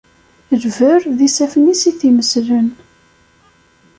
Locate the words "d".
1.17-1.19